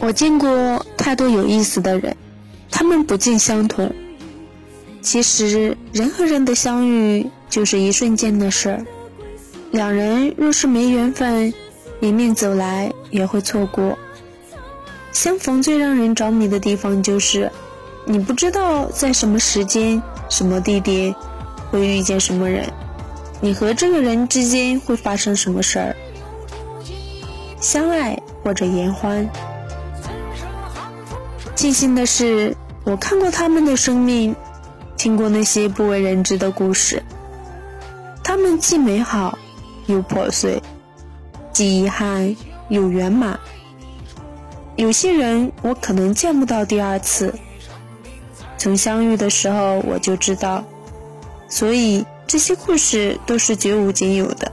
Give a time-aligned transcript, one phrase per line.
[0.00, 2.16] 我见过太多有意思的人，
[2.70, 3.92] 他们不尽相同。
[5.02, 8.86] 其实人和人的相遇就是一瞬间的事儿，
[9.70, 11.52] 两人若是没缘分，
[12.00, 13.98] 迎面走来也会错过。
[15.12, 17.50] 相逢最让人着迷的地方就是，
[18.04, 21.14] 你不知道在什么时间、什么地点
[21.70, 22.66] 会遇见什么人，
[23.40, 25.96] 你和这个人之间会发生什么事儿，
[27.68, 29.28] 相爱或者言欢。
[31.54, 34.34] 庆幸的是，我看过他们的生命，
[34.96, 37.02] 听过那些不为人知的故事。
[38.24, 39.38] 他们既美好
[39.84, 40.62] 又破碎，
[41.52, 42.34] 既遗憾
[42.70, 43.38] 又圆满。
[44.76, 47.34] 有些人我可能见不到第二次，
[48.56, 50.64] 从相遇的时候我就知道，
[51.50, 54.52] 所以这些故事都是绝无仅有的。